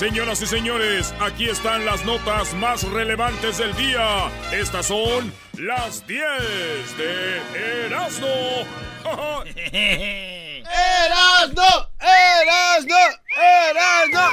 [0.00, 4.30] Señoras y señores, aquí están las notas más relevantes del día.
[4.50, 6.22] Estas son las 10
[6.96, 8.26] de Erasmo.
[9.44, 10.64] ¡Erasmo!
[12.00, 12.96] ¡Erasmo!
[13.68, 14.26] ¡Erasmo!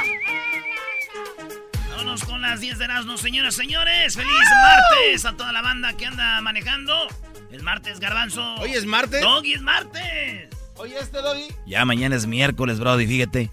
[1.89, 4.15] Vámonos con las 10 de Erasmo, señoras y señores.
[4.15, 7.09] ¡Feliz martes a toda la banda que anda manejando!
[7.51, 8.55] Es martes, Garbanzo.
[8.55, 9.19] ¿Hoy es martes?
[9.19, 10.47] Doggy, es martes.
[10.75, 11.53] ¿Hoy este, Doggy?
[11.65, 13.51] Ya mañana es miércoles, Brody, fíjate.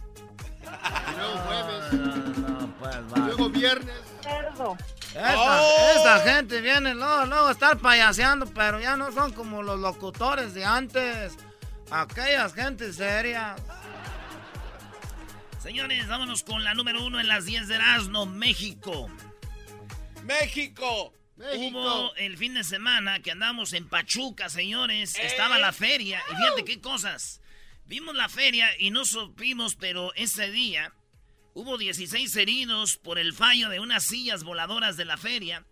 [3.74, 4.02] Viernes.
[4.22, 4.76] Cerdo.
[5.08, 5.92] Esta, ¡Oh!
[5.96, 10.54] esta gente viene luego, luego a estar payaseando, pero ya no son como los locutores
[10.54, 11.36] de antes.
[11.90, 13.60] Aquellas gentes serias.
[15.62, 19.08] Señores, vámonos con la número uno en las 10 de Erasmo, México.
[20.24, 21.14] ¡México!
[21.36, 21.78] ¡México!
[21.78, 25.16] Hubo el fin de semana que andamos en Pachuca, señores.
[25.18, 26.22] Estaba la feria.
[26.30, 27.40] Y fíjate qué cosas.
[27.86, 30.92] Vimos la feria y no supimos, pero ese día
[31.54, 35.64] hubo 16 heridos por el fallo de unas sillas voladoras de la feria.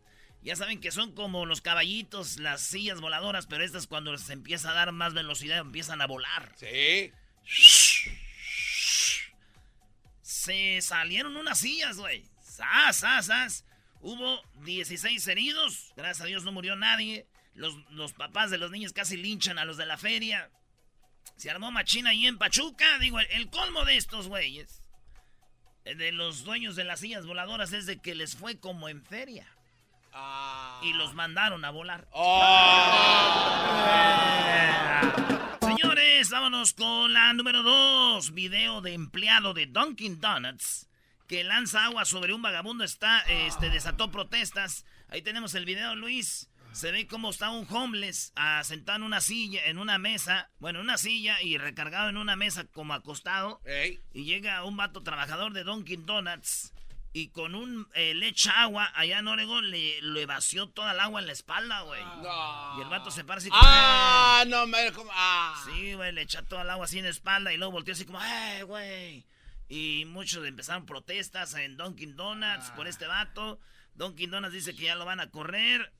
[0.42, 4.70] Ya saben que son como los caballitos, las sillas voladoras, pero estas cuando se empieza
[4.70, 6.52] a dar más velocidad empiezan a volar.
[6.56, 7.12] Sí.
[10.22, 12.24] Se salieron unas sillas, güey.
[12.42, 13.64] ¡Sas, sas, sas!
[14.00, 15.92] Hubo 16 heridos.
[15.96, 17.26] Gracias a Dios no murió nadie.
[17.54, 20.50] Los, los papás de los niños casi linchan a los de la feria.
[21.36, 22.98] Se armó machina ahí en Pachuca.
[22.98, 24.81] Digo, el, el colmo de estos güeyes,
[25.84, 29.46] de los dueños de las sillas voladoras, es de que les fue como en feria.
[30.12, 30.80] Ah.
[30.82, 32.06] Y los mandaron a volar.
[32.12, 32.42] Oh.
[35.60, 38.32] Señores, vámonos con la número 2.
[38.32, 40.88] Video de empleado de Dunkin' Donuts
[41.32, 44.84] que lanza agua sobre un vagabundo está, este, desató protestas.
[45.08, 46.50] Ahí tenemos el video, Luis.
[46.72, 50.80] Se ve cómo está un homeless ah, sentado en una silla, en una mesa, bueno,
[50.80, 53.60] en una silla y recargado en una mesa como acostado.
[53.64, 54.00] Ey.
[54.12, 56.72] Y llega un vato trabajador de Dunkin' Donuts
[57.12, 61.00] y con un eh, le echa agua allá en Oregon le, le vació toda el
[61.00, 62.02] agua en la espalda, güey.
[62.02, 62.78] No.
[62.78, 63.62] Y el vato se para así como...
[63.62, 65.10] Ah, no, me como.
[65.14, 65.62] Ah.
[65.66, 68.06] Sí, güey, le echa todo el agua así en la espalda y luego volteó así
[68.06, 69.26] como, ¡eh, güey!
[69.68, 73.60] Y muchos empezaron protestas en Dunkin' Donuts por este vato.
[73.94, 75.92] Dunkin' Donuts dice que ya lo van a correr.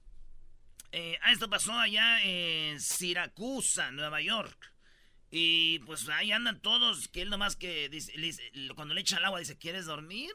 [0.93, 4.71] Eh, ah, esto pasó allá en Siracusa, Nueva York.
[5.35, 8.43] Y pues ahí andan todos, que él nomás que dice, le dice-
[8.75, 10.31] cuando le echa el agua dice, ¿quieres dormir?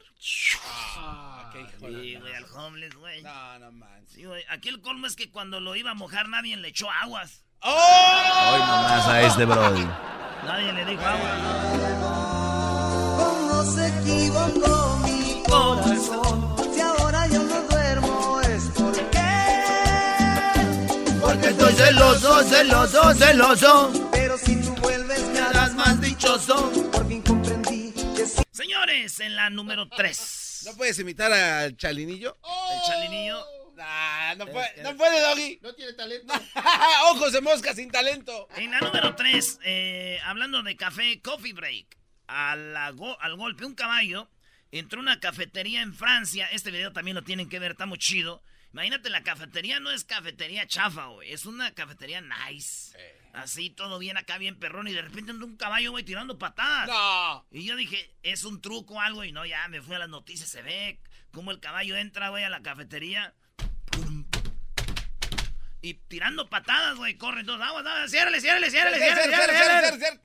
[0.97, 3.21] Ah, qué hijo de Sí, la güey, al homeless, güey.
[3.21, 4.13] No, no manches.
[4.15, 4.43] Sí, güey.
[4.49, 7.43] Aquí el colmo es que cuando lo iba a mojar nadie le echó aguas.
[7.61, 8.51] ¡Oh!
[8.53, 9.85] Hoy nomás a este Brody.
[10.45, 12.37] Nadie le dijo agua.
[13.17, 16.26] ¿Cómo se equivocó mi corazón?
[21.87, 24.09] Celoso, celoso, celoso.
[24.11, 29.35] Pero si tú vuelves me harás más dichoso Por fin comprendí que si Señores, en
[29.35, 30.63] la número 3.
[30.65, 32.37] ¿No puedes imitar al chalinillo?
[32.73, 33.41] El chalinillo.
[33.75, 35.59] Nah, no puede, no puede, Doggy.
[35.61, 36.33] No tiene talento.
[37.13, 38.47] Ojos de mosca sin talento.
[38.57, 39.59] En la número 3,
[40.25, 41.97] hablando de café, Coffee Break.
[42.27, 44.29] A la go- al golpe, un caballo
[44.71, 46.49] entró a una cafetería en Francia.
[46.51, 48.41] Este video también lo tienen que ver, está muy chido.
[48.73, 51.31] Imagínate, la cafetería no es cafetería chafa, güey.
[51.31, 52.95] Es una cafetería nice.
[53.33, 54.87] Así, todo bien acá, bien perrón.
[54.87, 56.87] Y de repente entró un caballo, güey, tirando patadas.
[56.87, 57.45] No.
[57.51, 59.23] Y yo dije, es un truco o algo.
[59.23, 60.49] Y no, ya me fui a las noticias.
[60.49, 60.99] Se ve
[61.31, 63.33] cómo el caballo entra, güey, a la cafetería.
[65.81, 67.61] Y tirando patadas, güey, corren todos.
[67.61, 70.21] Aguas, aguas, ciérrale, ciérrale, ciérrale, ciérrale.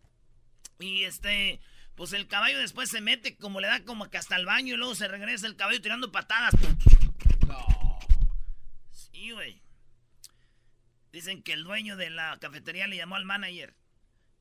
[0.78, 1.60] Y este,
[1.94, 4.76] pues el caballo después se mete, como le da como que hasta el baño y
[4.76, 6.54] luego se regresa el caballo tirando patadas.
[9.30, 9.62] Güey.
[11.12, 13.74] Dicen que el dueño de la cafetería le llamó al manager.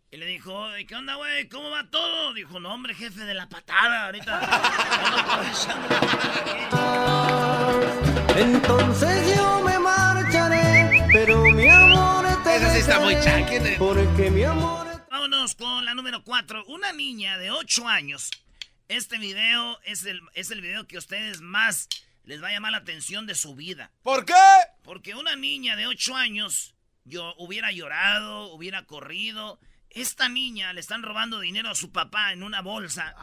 [0.09, 1.47] Y le dijo, "Oye, ¿qué onda, güey?
[1.47, 2.33] ¿Cómo va todo?
[2.33, 4.07] Dijo, no, hombre, jefe de la patada.
[4.07, 4.39] Ahorita
[5.05, 7.31] ando aprovechando la patada".
[8.37, 13.75] Entonces yo me marcharé Pero mi amor te Esa sí está muy chanque.
[13.77, 16.65] Porque mi amor Vámonos con la número 4.
[16.65, 18.31] Una niña de 8 años.
[18.87, 21.87] Este video es el, es el video que ustedes más
[22.31, 23.91] les va a llamar la atención de su vida.
[24.03, 24.33] ¿Por qué?
[24.83, 29.59] Porque una niña de 8 años yo hubiera llorado, hubiera corrido.
[29.89, 33.13] Esta niña le están robando dinero a su papá en una bolsa.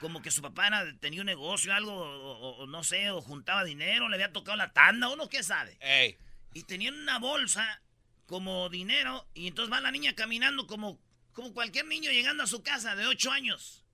[0.00, 4.08] Como que su papá era- tenía un negocio, algo, o no sé, o juntaba dinero,
[4.08, 5.76] le había tocado la tanda, uno qué sabe.
[5.82, 6.16] Ey.
[6.54, 7.82] Y tenían una bolsa
[8.24, 10.98] como dinero, y entonces va la niña caminando como,
[11.34, 13.84] como cualquier niño llegando a su casa de 8 años.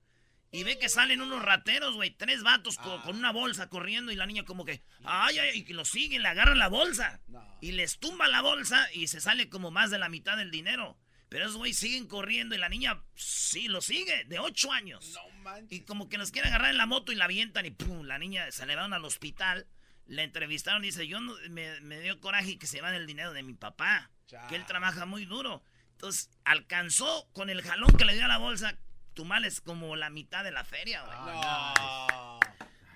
[0.54, 4.16] Y ve que salen unos rateros, güey, tres vatos co- con, una bolsa corriendo y
[4.16, 7.20] la niña como que, ay, ay, y que lo siguen, le agarran la bolsa.
[7.62, 10.98] Y les tumba la bolsa y se sale como más de la mitad del dinero.
[11.30, 15.10] Pero esos güeyes siguen corriendo y la niña sí lo sigue, de 8 años.
[15.14, 15.72] No manches.
[15.72, 18.18] Y como que nos quieren agarrar en la moto y la avientan y pum, la
[18.18, 19.66] niña se le van al hospital.
[20.04, 23.32] La entrevistaron y dice, yo no- me, me dio coraje que se van el dinero
[23.32, 24.10] de mi papá,
[24.48, 25.62] que él trabaja muy duro.
[25.92, 28.76] Entonces, alcanzó con el jalón que le dio a la bolsa,
[29.14, 31.18] Tumales como la mitad de la feria, güey.
[31.40, 32.40] No.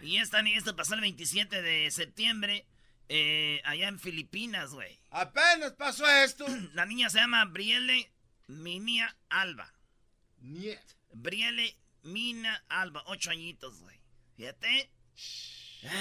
[0.03, 2.67] Y esta, ni- esto pasó el 27 de septiembre,
[3.09, 4.99] eh, allá en Filipinas, güey.
[5.11, 6.47] Apenas pasó esto.
[6.75, 8.11] La niña se llama Brielle
[8.47, 9.73] Minia Alba.
[10.39, 10.79] Niet.
[11.13, 14.01] Brielle Mina Alba, ocho añitos, güey.
[14.37, 14.91] Fíjate.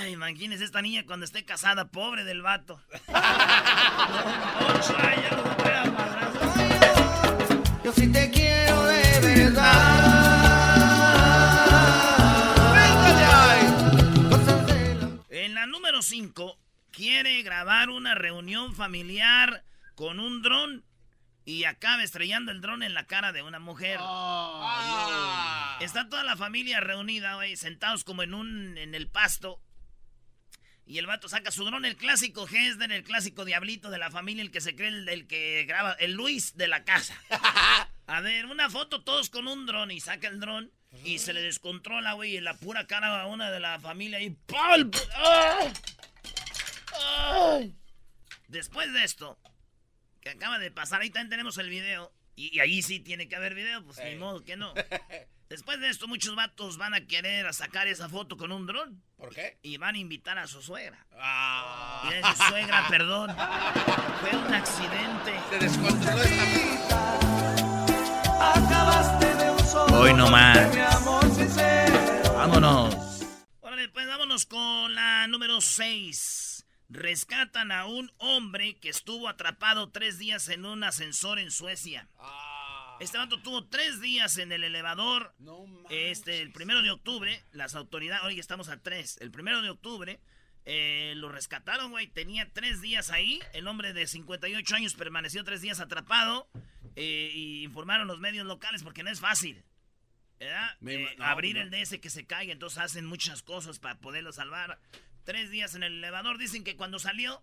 [0.02, 2.82] Ay, imagínese esta niña cuando esté casada, pobre del vato.
[3.08, 5.46] ocho años,
[5.94, 6.56] madrazos.
[7.84, 8.95] Yo sí te quiero de
[15.30, 16.58] En la número 5,
[16.92, 19.66] quiere grabar una reunión familiar
[19.96, 20.86] con un dron
[21.44, 23.98] y acaba estrellando el dron en la cara de una mujer.
[24.00, 25.78] Ah.
[25.82, 29.60] Está toda la familia reunida, güey, sentados como en un en el pasto.
[30.86, 34.44] Y el vato saca su dron, el clásico Hesden, el clásico diablito de la familia,
[34.44, 37.20] el que se cree el, el que graba, el Luis de la casa.
[38.08, 40.72] A ver, una foto todos con un dron y saca el dron
[41.04, 44.30] y se le descontrola, güey, en la pura cara a una de la familia y
[44.30, 44.92] ¡pal!
[45.16, 45.74] ¡Ay!
[47.02, 47.76] ¡Ay!
[48.48, 49.40] Después de esto,
[50.22, 52.14] que acaba de pasar, ahí también tenemos el video.
[52.36, 54.16] Y, y ahí sí tiene que haber video, pues ni Ey.
[54.18, 54.74] modo que no.
[55.50, 59.04] Después de esto, muchos vatos van a querer a sacar esa foto con un dron
[59.16, 59.60] ¿Por qué?
[59.62, 61.06] y van a invitar a su suegra.
[61.14, 62.10] Ah.
[62.10, 63.36] Y a su suegra, perdón.
[64.22, 65.40] Fue un accidente.
[65.52, 67.85] Se descontroló esta.
[69.94, 70.74] Hoy no más.
[70.74, 72.34] mi amor sincero.
[72.34, 72.96] Vámonos.
[73.62, 76.66] Órale, pues vámonos con la número 6.
[76.90, 82.08] Rescatan a un hombre que estuvo atrapado tres días en un ascensor en Suecia.
[82.20, 82.98] Ah.
[83.00, 85.34] Este vato tuvo tres días en el elevador.
[85.40, 85.66] No.
[85.90, 89.18] Este, el primero de octubre, las autoridades, hoy estamos a tres.
[89.22, 90.20] El primero de octubre,
[90.66, 92.08] eh, lo rescataron, güey.
[92.08, 93.40] Tenía tres días ahí.
[93.54, 96.48] El hombre de 58 años permaneció tres días atrapado.
[96.98, 99.64] eh, y informaron los medios locales porque no es fácil.
[100.40, 100.76] ¿verdad?
[100.80, 101.62] Me Eh, no, abrir no.
[101.62, 104.80] el DS que se caiga, entonces hacen muchas cosas para poderlo salvar.
[105.24, 106.38] Tres días en el elevador.
[106.38, 107.42] Dicen que cuando salió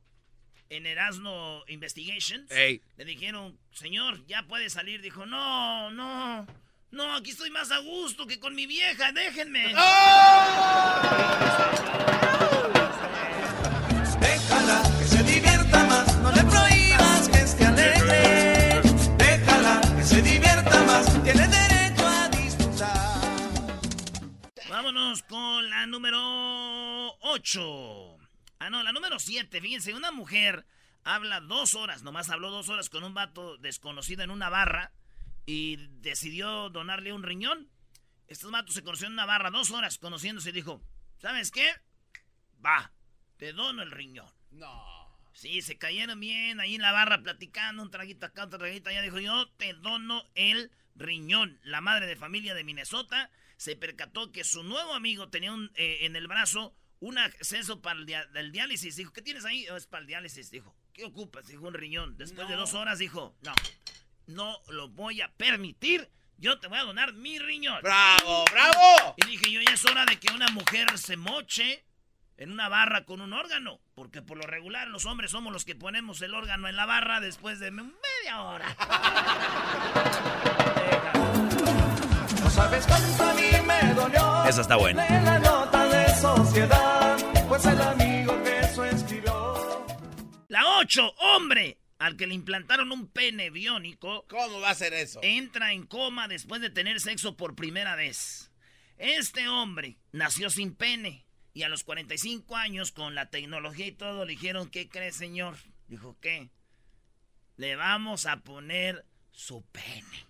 [0.70, 2.80] en Erasmo Investigations, Ey.
[2.96, 5.02] le dijeron, señor, ya puede salir.
[5.02, 6.46] Dijo, no, no,
[6.90, 9.74] no, aquí estoy más a gusto que con mi vieja, déjenme.
[9.74, 9.74] Que
[15.12, 18.81] se divierta más, no le prohíbas que esté alegre.
[19.19, 23.20] Déjala que se divierta más, tiene derecho a disfrutar.
[24.70, 26.19] Vámonos con la número
[27.20, 28.19] 8.
[28.59, 29.61] Ah, no, la número 7.
[29.61, 30.64] Fíjense, una mujer
[31.05, 34.93] habla dos horas, nomás habló dos horas con un vato desconocido en una barra
[35.44, 37.69] y decidió donarle un riñón.
[38.29, 40.81] Estos vatos se conocieron en una barra dos horas conociéndose y dijo,
[41.19, 41.70] ¿sabes qué?
[42.65, 42.93] Va,
[43.37, 44.32] te dono el riñón.
[44.53, 45.01] No.
[45.32, 49.02] Sí, se cayeron bien ahí en la barra platicando, un traguito acá, otro traguito allá.
[49.02, 51.58] Dijo, yo te dono el riñón.
[51.62, 55.99] La madre de familia de Minnesota se percató que su nuevo amigo tenía un, eh,
[56.02, 58.94] en el brazo un acceso para el, dia- el diálisis.
[58.96, 59.67] Dijo, ¿qué tienes ahí?
[59.70, 60.50] "Oh, es para el diálisis.
[60.50, 61.46] Dijo, ¿qué ocupas?
[61.49, 62.17] Dijo, un riñón.
[62.17, 63.52] Después de dos horas dijo, no,
[64.26, 66.08] no lo voy a permitir.
[66.38, 67.81] Yo te voy a donar mi riñón.
[67.82, 69.15] ¡Bravo, bravo!
[69.17, 71.84] Y dije yo, ya es hora de que una mujer se moche
[72.43, 73.81] en una barra con un órgano.
[73.94, 77.20] Porque por lo regular los hombres somos los que ponemos el órgano en la barra
[77.20, 78.77] después de media hora.
[82.43, 84.44] No sabes cuánto a mí me dolió.
[84.44, 85.05] Esa está buena.
[85.06, 87.17] De la nota de sociedad,
[87.49, 89.87] pues el amigo que eso escribió.
[90.49, 95.20] La 8, hombre, al que le implantaron un pene biónico, ¿Cómo va a ser eso?
[95.22, 98.51] entra en coma después de tener sexo por primera vez.
[98.99, 104.25] Este hombre nació sin pene y a los 45 años, con la tecnología y todo,
[104.25, 105.56] le dijeron, ¿qué cree, señor?
[105.87, 106.51] Dijo, ¿qué?
[107.56, 110.27] Le vamos a poner su pene.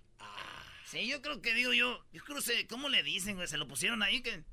[0.87, 3.49] Sí, yo creo que digo yo, yo creo que, ¿cómo le dicen, güey?
[3.49, 4.45] Se lo pusieron ahí que...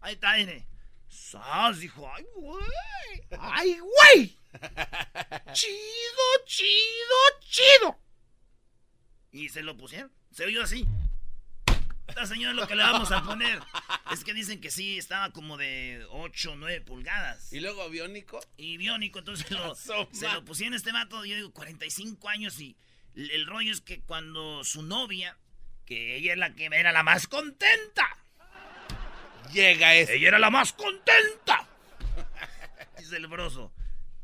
[0.00, 0.66] Ahí está, mire.
[1.06, 1.78] ¡Sas!
[1.78, 3.22] Dijo, ¡ay, güey!
[3.38, 4.36] ¡Ay, güey!
[5.52, 8.00] ¡Chido, chido, chido!
[9.32, 10.10] Y se lo pusieron.
[10.32, 10.86] Se oyó así.
[12.10, 13.60] Esta señora lo que le vamos a poner.
[14.12, 17.52] Es que dicen que sí, estaba como de 8 o 9 pulgadas.
[17.52, 18.40] ¿Y luego biónico?
[18.56, 19.74] Y biónico, entonces lo-
[20.12, 22.76] se lo pusieron este vato, yo digo, 45 años y
[23.14, 25.36] el, el rollo es que cuando su novia,
[25.86, 28.06] que ella es la que era la más contenta,
[29.52, 30.14] Llega ese.
[30.16, 31.66] ella era la más contenta,
[32.98, 33.72] dice el broso,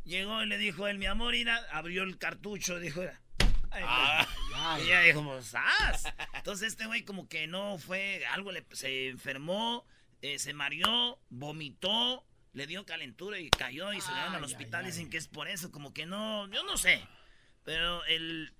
[0.04, 3.02] llegó y le dijo él, mi amor, mira, abrió el cartucho, dijo,
[3.72, 4.26] "Mira,
[4.80, 5.52] Y ella dijo, pues.
[6.34, 9.84] Entonces este güey como que no fue, algo le, se enfermó,
[10.22, 14.84] eh, se mareó, vomitó, le dio calentura y cayó y se llevaron al hospital.
[14.86, 17.06] Dicen que es por eso, como que no, yo no sé.
[17.64, 18.52] Pero el,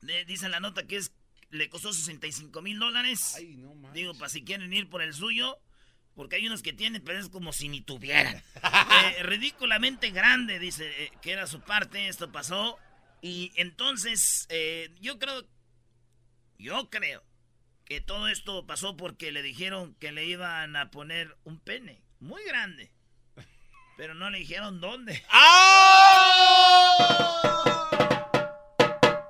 [0.00, 1.12] de- dice la nota que es,
[1.50, 3.34] le costó 65 mil dólares.
[3.36, 3.74] Ay, no.
[3.92, 5.58] Digo, para si quieren ir por el suyo.
[6.14, 8.42] Porque hay unos que tienen, pero es como si ni tuvieran.
[9.16, 12.78] Eh, ridículamente grande, dice, eh, que era su parte, esto pasó.
[13.22, 15.46] Y entonces, eh, yo creo,
[16.58, 17.22] yo creo
[17.84, 22.42] que todo esto pasó porque le dijeron que le iban a poner un pene muy
[22.44, 22.90] grande.
[23.96, 25.14] Pero no le dijeron dónde.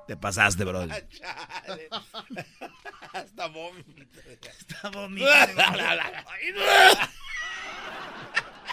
[0.07, 0.63] Te pasaste.
[3.13, 4.19] Hasta vómito.
[4.91, 5.61] Vomitando.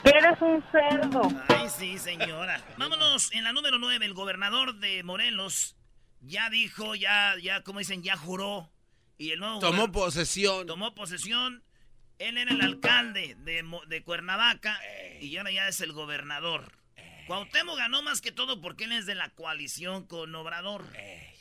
[0.04, 1.22] Eres un cerdo.
[1.48, 2.62] Ay, sí, señora.
[2.78, 5.76] Vámonos, en la número 9, el gobernador de Morelos
[6.20, 8.70] ya dijo, ya, ya, como dicen, ya juró.
[9.18, 10.66] Y el nuevo Tomó posesión.
[10.66, 11.62] tomó posesión.
[12.18, 14.78] Él era el alcalde de, de Cuernavaca
[15.20, 16.72] y ahora ya es el gobernador.
[17.26, 20.84] Cuauhtémoc ganó más que todo porque él es de la coalición con Obrador.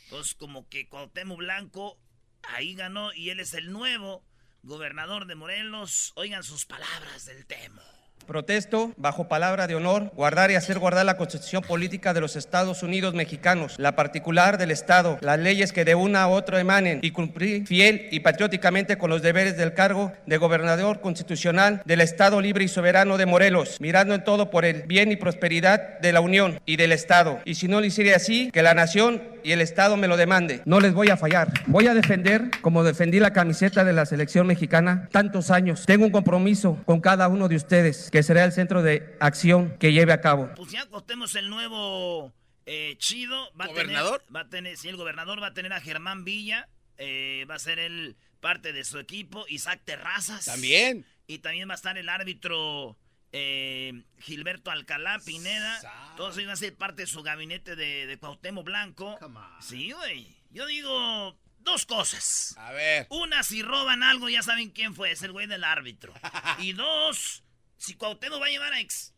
[0.03, 1.97] Entonces, como que Cuauhtémoc Blanco
[2.43, 4.23] ahí ganó y él es el nuevo
[4.63, 6.13] gobernador de Morelos.
[6.15, 7.81] Oigan sus palabras del tema.
[8.25, 12.83] Protesto, bajo palabra de honor, guardar y hacer guardar la Constitución Política de los Estados
[12.83, 17.11] Unidos Mexicanos, la particular del Estado, las leyes que de una a otra emanen y
[17.11, 22.63] cumplir fiel y patrióticamente con los deberes del cargo de gobernador constitucional del Estado libre
[22.63, 26.59] y soberano de Morelos, mirando en todo por el bien y prosperidad de la Unión
[26.65, 27.39] y del Estado.
[27.45, 30.61] Y si no lo hiciera así, que la nación y el Estado me lo demande.
[30.65, 31.51] No les voy a fallar.
[31.67, 35.85] Voy a defender, como defendí la camiseta de la selección mexicana tantos años.
[35.85, 39.91] Tengo un compromiso con cada uno de ustedes, que será el centro de acción que
[39.93, 40.49] lleve a cabo.
[40.55, 42.33] Pues ya costemos el nuevo
[42.65, 43.51] eh, chido.
[43.59, 44.15] Va ¿Gobernador?
[44.15, 46.67] A tener, va a tener, sí, el gobernador va a tener a Germán Villa.
[46.97, 49.45] eh, va a ser él parte de su equipo.
[49.49, 50.45] Isaac Terrazas.
[50.45, 51.05] También.
[51.27, 52.97] Y también va a estar el árbitro
[53.31, 55.79] eh, Gilberto Alcalá Pineda.
[55.81, 59.17] Sa- Todos ellos van a ser parte de su gabinete de, de Cuauhtémoc Blanco.
[59.61, 60.27] Sí, güey.
[60.51, 62.55] Yo digo dos cosas.
[62.57, 63.05] A ver.
[63.09, 66.13] Una, si roban algo, ya saben quién fue, es el güey del árbitro.
[66.59, 67.43] Y dos,
[67.79, 69.13] si Cuauhtémoc va a llevar a ex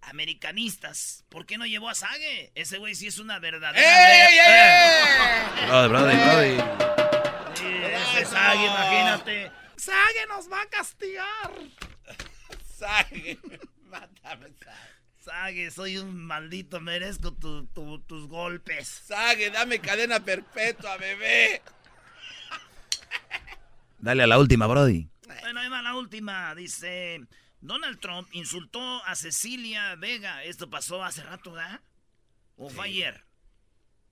[0.00, 2.52] americanistas, ¿por qué no llevó a Sague?
[2.54, 3.80] Ese güey sí es una verdadera...
[3.82, 5.66] ¡Ey, ey, ey!
[5.66, 7.84] Brody, Brody, Brody.
[8.14, 9.50] ese Sague, imagínate.
[9.76, 11.52] Sague nos va a castigar.
[12.78, 13.38] Sague.
[13.84, 14.96] Mátame, Sague.
[15.24, 18.86] Sague, soy un maldito, merezco tu- tu- tus golpes.
[18.86, 21.62] Sague, dame cadena perpetua, bebé.
[23.98, 25.08] Dale a la última, Brody.
[25.26, 26.54] Bueno, ahí va la última.
[26.54, 27.20] Dice,
[27.66, 30.44] Donald Trump insultó a Cecilia Vega.
[30.44, 31.80] Esto pasó hace rato, ¿verdad?
[32.56, 33.24] ¿O fue ayer?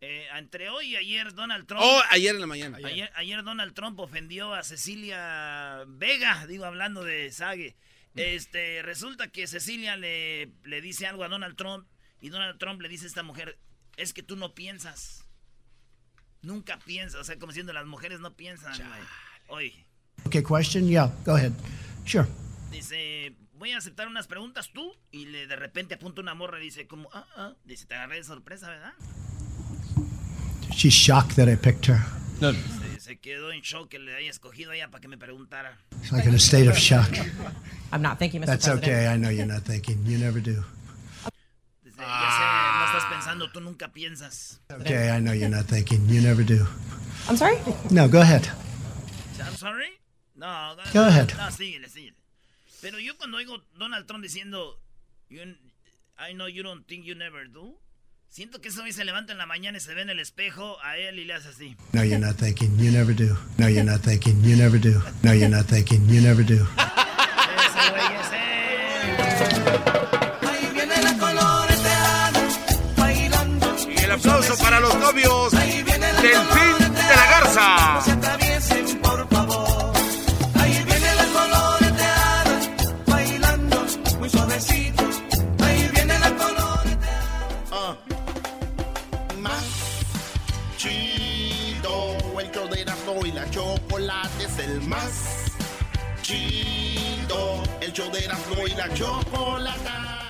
[0.01, 1.83] Eh, entre hoy y ayer Donald Trump...
[1.85, 2.79] Oh, ayer en la mañana.
[2.85, 7.75] Ayer, ayer Donald Trump ofendió a Cecilia Vega, digo, hablando de Sage.
[8.17, 11.87] Este, resulta que Cecilia le, le dice algo a Donald Trump
[12.21, 13.59] y Donald Trump le dice a esta mujer,
[13.97, 15.25] es que tú no piensas.
[16.43, 19.01] Nunca piensas, o sea, como diciendo, las mujeres no piensan, güey.
[19.49, 19.87] Oye,
[20.27, 20.87] Okay, question?
[20.87, 21.53] Yeah, go ahead.
[22.07, 22.27] Sure.
[22.71, 26.65] dice, voy a aceptar unas preguntas tú y le de repente apunta una morra y
[26.65, 28.93] dice como, ah, ah, dice, te agarré de sorpresa, ¿verdad?
[30.71, 32.01] She's shocked that I picked her.
[32.41, 35.79] Se, se quedó en shock que le haya escogido a ella para que me preguntara.
[36.03, 37.09] It's like in a state of shock.
[37.93, 38.47] I'm not thinking, Mr.
[38.47, 38.93] That's President.
[38.93, 39.07] okay.
[39.07, 40.05] I know you're not thinking.
[40.05, 40.65] You never do.
[41.85, 44.61] Dice, ya sé, no estás pensando, tú nunca piensas.
[44.81, 46.09] Okay, I know you're not thinking.
[46.09, 46.67] You never do.
[47.29, 47.57] I'm sorry?
[47.91, 48.49] No, go ahead.
[49.41, 49.91] I'm sorry?
[50.37, 51.33] No, Go ahead.
[51.37, 52.17] No, síguele, síguele.
[52.85, 54.79] Pero yo cuando oigo Donald Trump diciendo,
[55.31, 55.41] "You-
[56.19, 57.81] I know you don't think you never do,
[58.29, 60.77] siento que ese güey se levanta en la mañana y se ve en el espejo
[60.83, 61.77] a él y le hace así.
[61.95, 62.77] No, you're not thinking.
[62.79, 63.39] You never do.
[63.57, 64.43] No, you're not thinking.
[64.45, 65.03] You never do.
[65.23, 66.07] No, you're not thinking.
[66.13, 66.57] You never do.
[66.57, 69.65] Ese güey es él.
[70.47, 72.49] Ahí viene la coloreteada,
[72.99, 73.77] bailando.
[73.89, 76.33] Y el aplauso para los novios Ahí viene la del
[97.95, 100.24] El show de Erasmo y la chocolate.